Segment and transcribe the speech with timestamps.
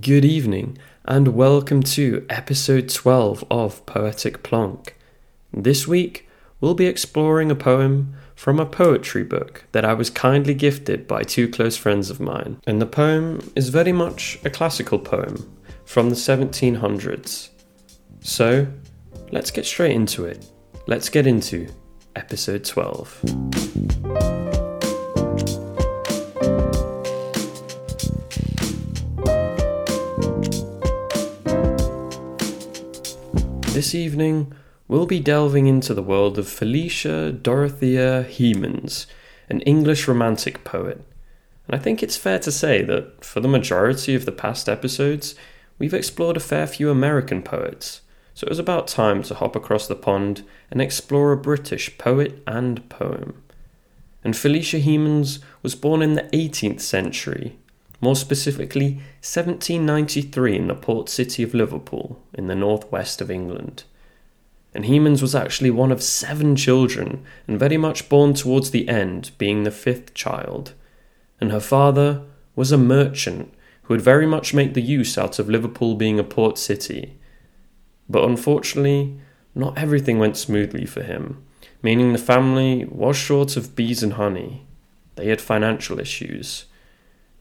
[0.00, 4.96] Good evening, and welcome to episode 12 of Poetic Plonk.
[5.52, 6.28] This week,
[6.60, 11.24] we'll be exploring a poem from a poetry book that I was kindly gifted by
[11.24, 12.60] two close friends of mine.
[12.64, 15.52] And the poem is very much a classical poem
[15.84, 17.50] from the 1700s.
[18.20, 18.68] So,
[19.32, 20.48] let's get straight into it.
[20.86, 21.68] Let's get into
[22.14, 24.51] episode 12.
[33.72, 34.52] This evening,
[34.86, 39.06] we'll be delving into the world of Felicia Dorothea Hemans,
[39.48, 41.02] an English romantic poet.
[41.66, 45.34] And I think it's fair to say that for the majority of the past episodes,
[45.78, 48.02] we've explored a fair few American poets,
[48.34, 52.42] so it was about time to hop across the pond and explore a British poet
[52.46, 53.42] and poem.
[54.22, 57.56] And Felicia Hemans was born in the 18th century
[58.02, 63.84] more specifically 1793 in the port city of Liverpool in the northwest of England.
[64.74, 69.30] And Hemans was actually one of seven children and very much born towards the end,
[69.38, 70.72] being the fifth child.
[71.40, 72.22] And her father
[72.56, 76.24] was a merchant who would very much make the use out of Liverpool being a
[76.24, 77.18] port city.
[78.08, 79.16] But unfortunately,
[79.54, 81.44] not everything went smoothly for him,
[81.82, 84.66] meaning the family was short of bees and honey.
[85.14, 86.64] They had financial issues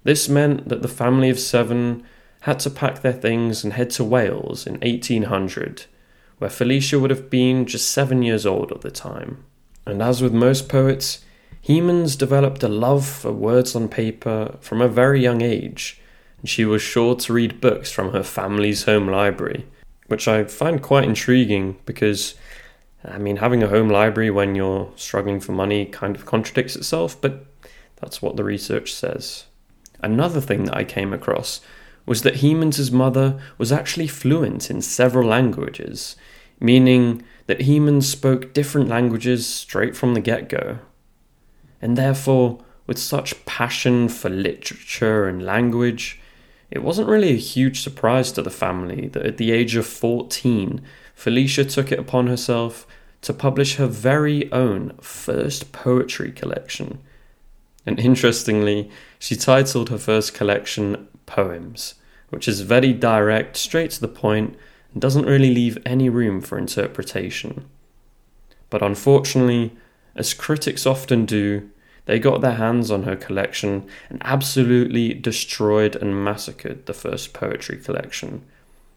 [0.03, 2.03] this meant that the family of seven
[2.41, 5.85] had to pack their things and head to Wales in 1800,
[6.39, 9.43] where Felicia would have been just seven years old at the time.
[9.85, 11.23] And as with most poets,
[11.67, 16.01] Hemans developed a love for words on paper from a very young age,
[16.39, 19.67] and she was sure to read books from her family's home library,
[20.07, 22.33] which I find quite intriguing because,
[23.03, 27.21] I mean, having a home library when you're struggling for money kind of contradicts itself,
[27.21, 27.45] but
[27.97, 29.45] that's what the research says.
[30.01, 31.61] Another thing that I came across
[32.05, 36.15] was that Hemans' mother was actually fluent in several languages,
[36.59, 40.79] meaning that Hemans spoke different languages straight from the get go.
[41.81, 46.19] And therefore, with such passion for literature and language,
[46.71, 50.81] it wasn't really a huge surprise to the family that at the age of 14,
[51.13, 52.87] Felicia took it upon herself
[53.21, 56.99] to publish her very own first poetry collection
[57.85, 58.89] and interestingly,
[59.21, 61.93] she titled her first collection Poems,
[62.29, 64.57] which is very direct, straight to the point,
[64.91, 67.69] and doesn't really leave any room for interpretation.
[68.71, 69.77] But unfortunately,
[70.15, 71.69] as critics often do,
[72.05, 77.77] they got their hands on her collection and absolutely destroyed and massacred the first poetry
[77.77, 78.43] collection.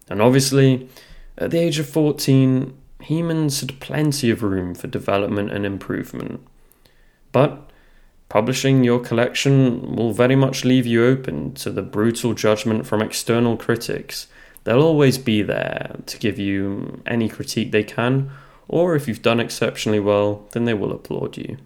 [0.09, 0.89] And obviously,
[1.37, 6.41] at the age of 14, Hemans had plenty of room for development and improvement.
[7.31, 7.71] But
[8.35, 13.57] Publishing your collection will very much leave you open to the brutal judgment from external
[13.57, 14.27] critics.
[14.65, 18.33] They'll always be there to give you any critique they can,
[18.67, 21.59] or if you've done exceptionally well, then they will applaud you.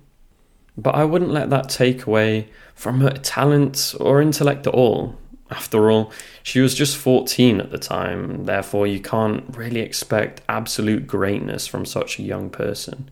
[0.76, 5.16] But I wouldn't let that take away from her talent or intellect at all.
[5.50, 6.12] After all,
[6.42, 11.86] she was just 14 at the time, therefore, you can't really expect absolute greatness from
[11.86, 13.08] such a young person.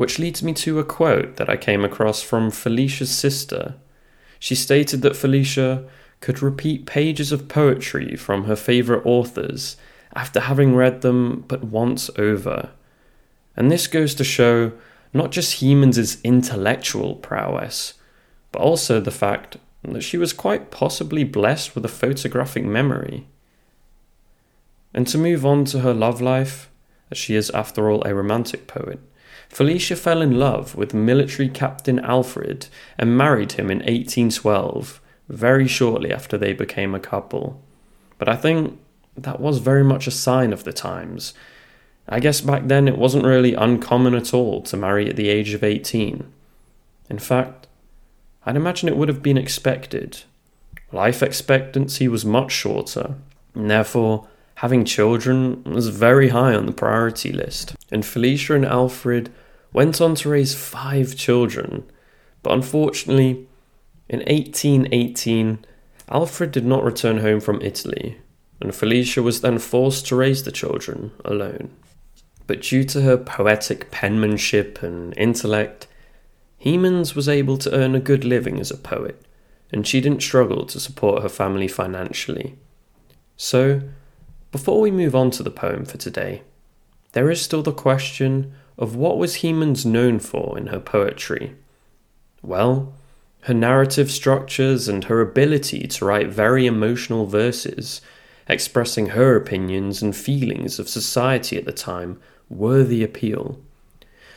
[0.00, 3.74] Which leads me to a quote that I came across from Felicia's sister.
[4.38, 5.84] She stated that Felicia
[6.22, 9.76] could repeat pages of poetry from her favourite authors
[10.16, 12.70] after having read them but once over.
[13.54, 14.72] And this goes to show
[15.12, 17.92] not just Hemans' intellectual prowess,
[18.52, 23.26] but also the fact that she was quite possibly blessed with a photographic memory.
[24.94, 26.70] And to move on to her love life,
[27.10, 28.98] as she is, after all, a romantic poet,
[29.50, 36.12] Felicia fell in love with military Captain Alfred and married him in 1812, very shortly
[36.12, 37.60] after they became a couple.
[38.16, 38.78] But I think
[39.16, 41.34] that was very much a sign of the times.
[42.08, 45.52] I guess back then it wasn't really uncommon at all to marry at the age
[45.52, 46.32] of 18.
[47.10, 47.66] In fact,
[48.46, 50.22] I'd imagine it would have been expected.
[50.92, 53.16] Life expectancy was much shorter,
[53.54, 57.74] and therefore having children was very high on the priority list.
[57.90, 59.30] And Felicia and Alfred
[59.72, 61.84] went on to raise five children,
[62.42, 63.46] but unfortunately,
[64.08, 65.64] in 1818,
[66.08, 68.18] Alfred did not return home from Italy,
[68.60, 71.70] and Felicia was then forced to raise the children alone.
[72.46, 75.86] But due to her poetic penmanship and intellect,
[76.64, 79.24] Hemans was able to earn a good living as a poet,
[79.72, 82.56] and she didn't struggle to support her family financially.
[83.36, 83.82] So,
[84.50, 86.42] before we move on to the poem for today,
[87.12, 91.54] there is still the question of what was Hemans known for in her poetry?
[92.42, 92.94] Well,
[93.42, 98.02] Her narrative structures and her ability to write very emotional verses,
[98.48, 103.58] expressing her opinions and feelings of society at the time, were the appeal.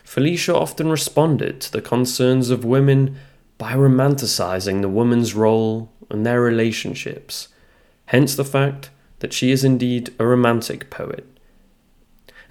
[0.04, 3.18] Felicia often responded to the concerns of women
[3.58, 7.50] by romanticizing the woman's role and their relationships,
[8.08, 8.90] hence the fact
[9.20, 11.26] that she is indeed a romantic poet.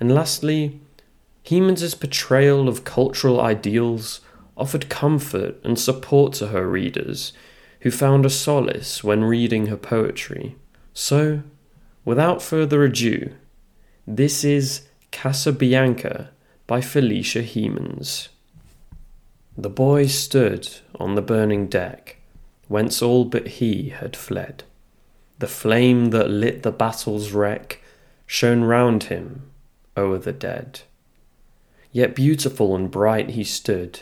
[0.00, 0.80] And lastly,
[1.44, 4.20] Hemans' portrayal of cultural ideals
[4.56, 7.32] offered comfort and support to her readers,
[7.80, 10.56] who found a solace when reading her poetry.
[10.94, 11.42] So,
[12.04, 13.32] without further ado,
[14.06, 16.28] this is Casabianca
[16.66, 18.28] by Felicia Hemans.
[19.56, 20.68] The boy stood
[20.98, 22.16] on the burning deck,
[22.68, 24.64] whence all but he had fled.
[25.38, 27.80] The flame that lit the battle's wreck
[28.26, 29.50] shone round him
[29.96, 30.82] o'er the dead.
[31.92, 34.00] Yet beautiful and bright he stood,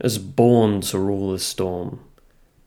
[0.00, 2.00] as born to rule the storm,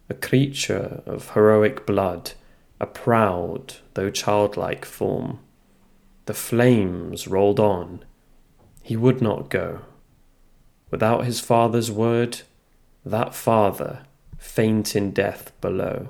[0.07, 2.31] a creature of heroic blood,
[2.79, 5.39] a proud though childlike form.
[6.27, 8.05] The flames rolled on,
[8.83, 9.81] he would not go.
[10.91, 12.41] Without his father's word,
[13.03, 14.03] that father
[14.37, 16.09] faint in death below,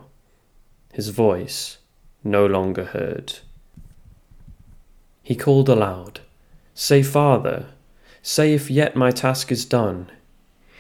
[0.91, 1.77] his voice
[2.23, 3.39] no longer heard.
[5.23, 6.19] He called aloud,
[6.73, 7.67] Say, Father,
[8.21, 10.12] say if yet my task is done.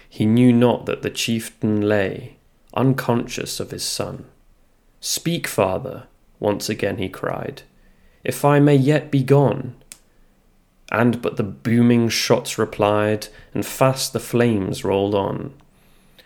[0.07, 2.37] He knew not that the chieftain lay,
[2.73, 4.25] unconscious of his son.
[4.99, 6.07] Speak, father,
[6.39, 7.63] once again he cried,
[8.23, 9.75] if I may yet be gone.
[10.91, 15.53] And but the booming shots replied, and fast the flames rolled on.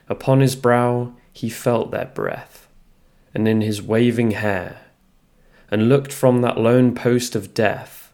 [0.08, 2.68] Upon his brow he felt their breath,
[3.34, 4.82] and in his waving hair,
[5.70, 8.14] and looked from that lone post of death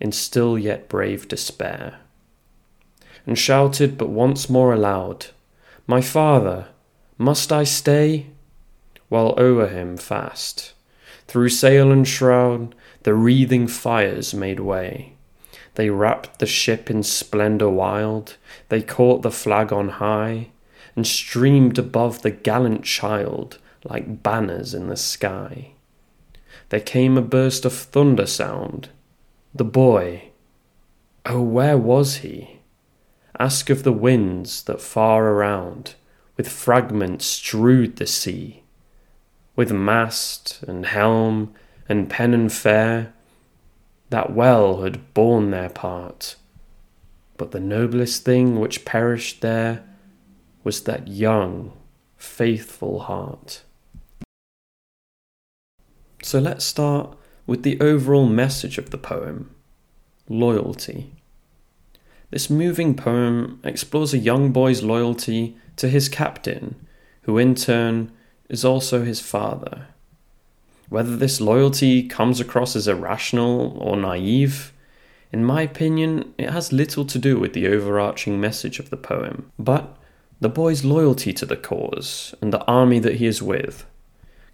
[0.00, 1.98] in still yet brave despair
[3.30, 5.26] and shouted but once more aloud,
[5.86, 6.66] My father,
[7.16, 8.26] must I stay?
[9.08, 10.72] While o'er him fast,
[11.28, 12.74] through sail and shroud,
[13.04, 15.12] the wreathing fires made way.
[15.76, 18.36] They wrapped the ship in splendour wild,
[18.68, 20.48] they caught the flag on high,
[20.96, 25.70] and streamed above the gallant child like banners in the sky.
[26.70, 28.88] There came a burst of thunder sound.
[29.54, 30.30] The boy,
[31.24, 32.59] oh, where was he?
[33.38, 35.94] Ask of the winds that far around
[36.36, 38.62] with fragments strewed the sea,
[39.56, 41.54] with mast and helm
[41.88, 43.12] and pennon fair,
[44.10, 46.36] that well had borne their part.
[47.36, 49.84] But the noblest thing which perished there
[50.64, 51.72] was that young,
[52.16, 53.62] faithful heart.
[56.22, 57.16] So let's start
[57.46, 59.54] with the overall message of the poem
[60.28, 61.19] loyalty.
[62.30, 66.76] This moving poem explores a young boy's loyalty to his captain,
[67.22, 68.12] who in turn
[68.48, 69.88] is also his father.
[70.88, 74.72] Whether this loyalty comes across as irrational or naive,
[75.32, 79.50] in my opinion, it has little to do with the overarching message of the poem,
[79.58, 79.96] but
[80.40, 83.86] the boy's loyalty to the cause and the army that he is with,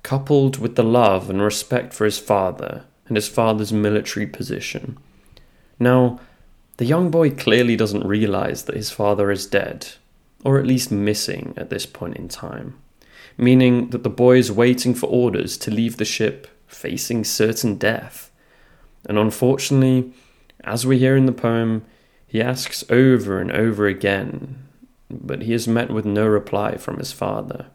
[0.03, 4.99] coupled with the love and respect for his father and his father's military position.
[5.79, 6.21] Now,
[6.77, 9.89] the young boy clearly doesn't realize that his father is dead,
[10.45, 12.79] or at least missing at this point in time,
[13.39, 18.31] meaning that the boy is waiting for orders to leave the ship facing certain death.
[19.09, 20.13] And unfortunately,
[20.65, 21.85] as we hear in the poem,
[22.27, 24.67] he asks over and over again,
[25.11, 27.67] but he is met with no reply from his father.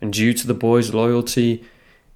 [0.00, 1.64] And due to the boy's loyalty,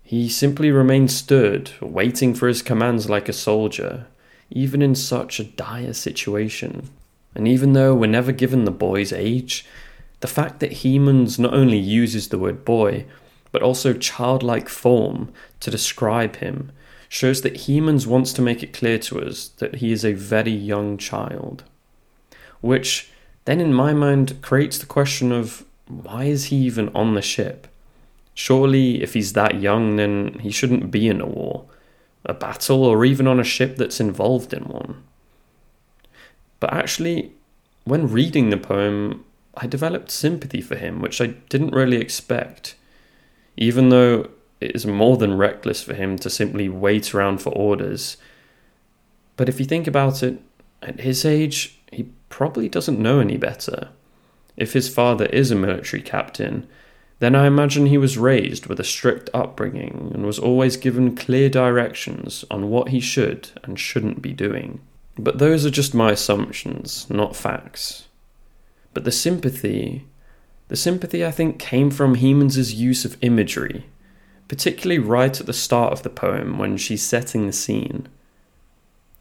[0.02, 4.06] he simply remains stood, waiting for his commands like a soldier,
[4.50, 6.88] even in such a dire situation.
[7.34, 9.66] And even though we're never given the boy's age,
[10.20, 13.06] the fact that Hemans not only uses the word boy,
[13.52, 16.72] but also childlike form to describe him
[17.08, 20.50] shows that Hemans wants to make it clear to us that he is a very
[20.50, 21.62] young child.
[22.60, 23.10] Which
[23.44, 27.68] then, in my mind, creates the question of why is he even on the ship?
[28.34, 31.66] Surely, if he's that young, then he shouldn't be in a war
[32.26, 35.02] a battle, or even on a ship that's involved in one.
[36.60, 37.32] But actually,
[37.84, 39.24] when reading the poem,
[39.56, 42.74] I developed sympathy for him, which I didn't really expect,
[43.56, 44.28] even though
[44.60, 48.16] it is more than reckless for him to simply wait around for orders.
[49.36, 50.40] But if you think about it,
[50.82, 53.90] at his age, he probably doesn't know any better.
[54.56, 56.66] If his father is a military captain,
[57.18, 61.48] then I imagine he was raised with a strict upbringing and was always given clear
[61.48, 64.80] directions on what he should and shouldn't be doing.
[65.18, 68.08] But those are just my assumptions, not facts.
[68.92, 70.04] But the sympathy
[70.68, 73.86] The sympathy, I think, came from Hemans' use of imagery,
[74.48, 78.08] particularly right at the start of the poem when she's setting the scene.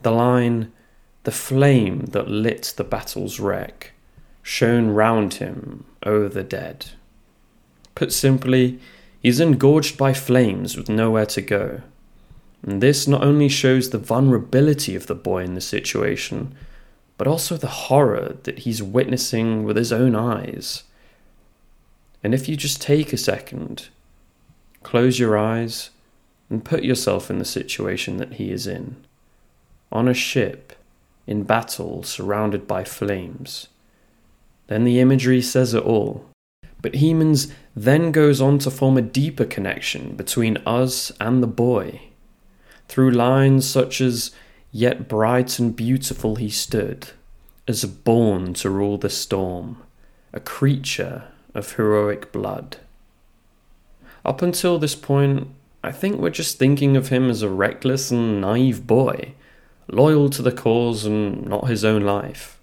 [0.02, 0.72] The line,
[1.24, 3.94] the flame that lit the battle's wreck,
[4.42, 6.88] shone round him o'er the dead.
[7.96, 8.80] Put simply,
[9.22, 11.82] he's engorged by flames with nowhere to go.
[12.62, 16.56] And this not only shows the vulnerability of the boy in the situation,
[17.18, 20.84] but also the horror that he's witnessing with his own eyes.
[22.24, 23.90] And if you just take a second,
[24.84, 25.92] close your eyes,
[26.50, 28.98] and put yourself in the situation that he is in
[29.92, 30.74] on a ship,
[31.25, 33.68] in battle, surrounded by flames,
[34.68, 36.25] then the imagery says it all.
[36.86, 42.00] But Hemans then goes on to form a deeper connection between us and the boy
[42.88, 44.30] through lines such as,
[44.72, 47.08] Yet bright and beautiful he stood,
[47.68, 49.82] as born to rule the storm,
[50.32, 51.24] a creature
[51.56, 52.77] of heroic blood.
[54.24, 55.48] Up until this point,
[55.84, 59.34] I think we're just thinking of him as a reckless and naive boy,
[59.88, 62.60] loyal to the cause and not his own life.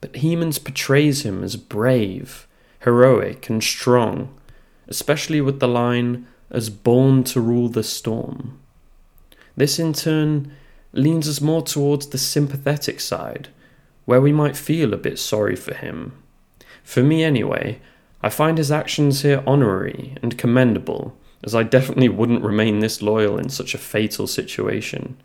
[0.00, 2.48] But Hemans portrays him as brave,
[2.80, 4.34] heroic, and strong,
[4.88, 8.58] especially with the line, as born to rule the storm.
[9.56, 10.52] This in turn
[10.92, 13.48] leans us more towards the sympathetic side,
[14.04, 16.12] where we might feel a bit sorry for him.
[16.82, 17.80] For me, anyway,
[18.22, 23.38] I find his actions here honorary and commendable, as I definitely wouldn't remain this loyal
[23.38, 25.16] in such a fatal situation.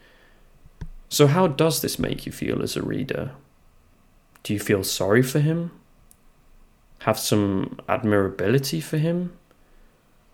[1.09, 3.31] So, how does this make you feel as a reader?
[4.43, 5.71] Do you feel sorry for him?
[7.05, 9.37] Have some admirability for him?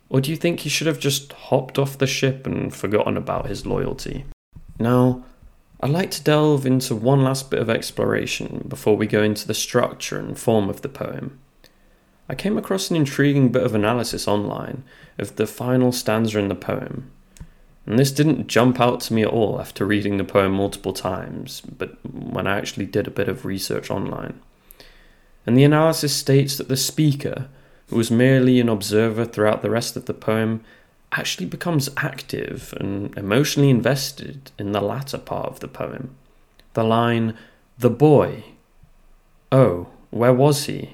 [0.08, 3.48] Or do you think he should have just hopped off the ship and forgotten about
[3.48, 4.24] his loyalty?
[4.80, 5.26] Now,
[5.82, 9.54] I'd like to delve into one last bit of exploration before we go into the
[9.54, 11.42] structure and form of the poem.
[12.30, 14.86] I came across an intriguing bit of analysis online
[15.18, 17.12] of the final stanza in the poem.
[17.86, 21.60] And this didn't jump out to me at all after reading the poem multiple times,
[21.62, 24.40] but when I actually did a bit of research online.
[25.46, 27.48] And the analysis states that the speaker
[27.92, 30.64] who was merely an observer throughout the rest of the poem,
[31.12, 36.16] actually becomes active and emotionally invested in the latter part of the poem.
[36.74, 37.38] The line,
[37.78, 38.46] the boy.
[39.52, 40.92] Oh, where was he?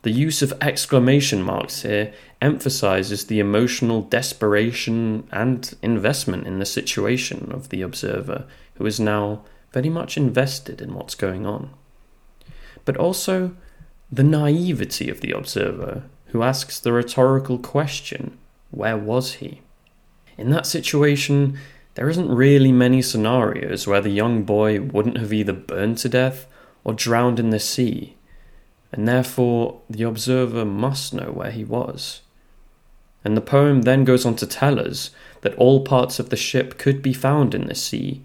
[0.00, 7.52] The use of exclamation marks here emphasizes the emotional desperation and investment in the situation
[7.52, 11.68] of the observer, who is now very much invested in what's going on.
[12.86, 13.54] But also
[14.14, 18.38] the naivety of the observer, who asks the rhetorical question,
[18.70, 19.60] Where was he?
[20.38, 21.58] In that situation,
[21.94, 26.46] there isn't really many scenarios where the young boy wouldn't have either burned to death
[26.84, 28.16] or drowned in the sea,
[28.92, 32.20] and therefore the observer must know where he was.
[33.24, 36.78] And the poem then goes on to tell us that all parts of the ship
[36.78, 38.22] could be found in the sea,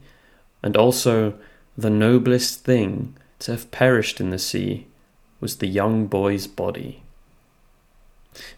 [0.62, 1.34] and also
[1.76, 4.86] the noblest thing to have perished in the sea
[5.40, 7.04] was the young boy's body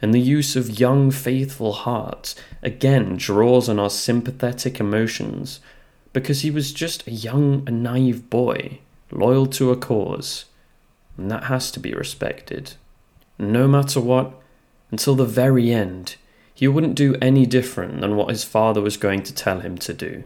[0.02, 5.60] and the use of young, faithful hearts again draws on our sympathetic emotions
[6.14, 8.80] because he was just a young and naive boy,
[9.12, 10.46] loyal to a cause,
[11.18, 12.74] and that has to be respected.
[13.40, 14.34] No matter what,
[14.92, 16.16] until the very end,
[16.54, 19.94] he wouldn't do any different than what his father was going to tell him to
[19.94, 20.24] do.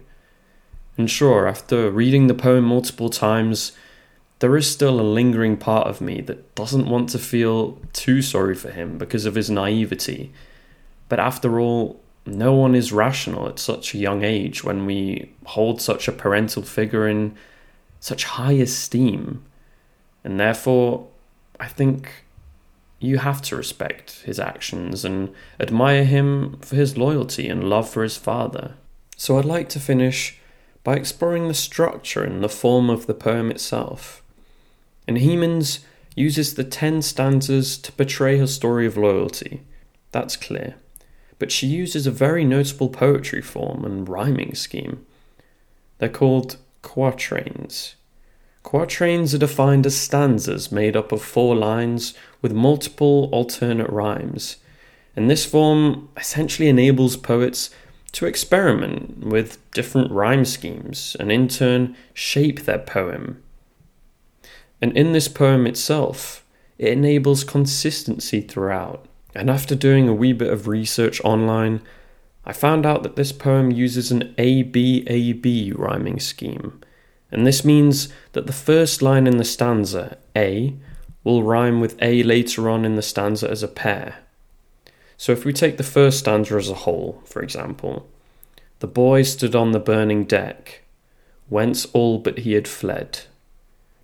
[0.97, 3.73] And sure, after reading the poem multiple times,
[4.39, 8.55] there is still a lingering part of me that doesn't want to feel too sorry
[8.55, 10.31] for him because of his naivety.
[11.07, 15.81] But after all, no one is rational at such a young age when we hold
[15.81, 17.35] such a parental figure in
[17.99, 19.43] such high esteem.
[20.23, 21.07] And therefore,
[21.59, 22.25] I think
[22.99, 28.03] you have to respect his actions and admire him for his loyalty and love for
[28.03, 28.75] his father.
[29.15, 30.39] So I'd like to finish
[30.83, 34.23] by exploring the structure and the form of the poem itself.
[35.07, 35.79] And Hemans
[36.15, 39.61] uses the ten stanzas to portray her story of loyalty.
[40.11, 40.75] That's clear.
[41.37, 45.05] But she uses a very notable poetry form and rhyming scheme.
[45.97, 47.95] They're called quatrains.
[48.63, 54.57] Quatrains are defined as stanzas made up of four lines with multiple alternate rhymes.
[55.15, 57.69] And this form essentially enables poets
[58.13, 63.43] to experiment with different rhyme schemes and in turn shape their poem
[64.85, 66.45] and in this poem itself,
[66.77, 69.07] it enables consistency throughout.
[69.33, 71.81] And after doing a wee bit of research online,
[72.45, 76.79] I found out that this poem uses an ABAB rhyming scheme.
[77.31, 80.75] And this means that the first line in the stanza, A,
[81.23, 84.17] will rhyme with a later on in the stanza as a pair.
[85.17, 88.07] So if we take the first stanza as a whole, for example,
[88.81, 90.83] the boy stood on the burning deck,
[91.49, 93.21] whence all but he had fled.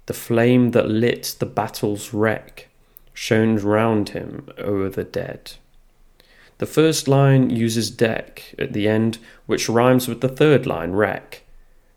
[0.06, 2.70] The flame that lit the battle's wreck
[3.14, 5.54] shone round him o'er the dead.
[6.58, 11.44] The first line uses deck at the end, which rhymes with the third line, wreck,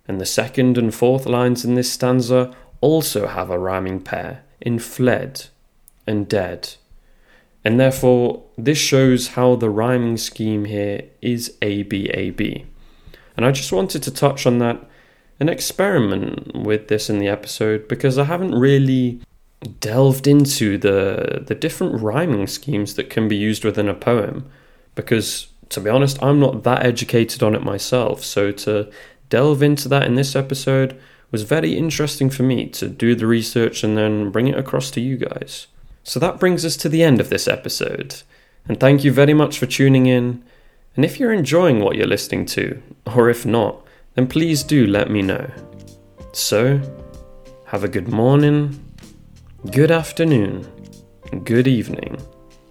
[0.08, 4.78] and the second and fourth lines in this stanza also have a rhyming pair in
[4.78, 5.46] fled
[6.06, 6.74] and dead.
[7.64, 12.66] And therefore, this shows how the rhyming scheme here is ABAB.
[13.36, 14.78] And I just wanted to touch on that
[15.40, 19.20] and experiment with this in the episode because I haven't really
[19.80, 24.48] delved into the the different rhyming schemes that can be used within a poem
[24.94, 28.90] because to be honest I'm not that educated on it myself so to
[29.30, 31.00] delve into that in this episode
[31.34, 35.00] was very interesting for me to do the research and then bring it across to
[35.00, 35.66] you guys.
[36.04, 38.22] So that brings us to the end of this episode.
[38.68, 40.44] And thank you very much for tuning in.
[40.94, 42.80] And if you're enjoying what you're listening to,
[43.16, 43.83] or if not,
[44.14, 45.50] then please do let me know.
[46.32, 46.80] So,
[47.66, 48.80] have a good morning,
[49.70, 50.66] good afternoon,
[51.44, 52.20] good evening,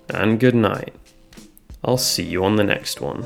[0.09, 0.93] and good night.
[1.83, 3.23] I'll see you on the next one.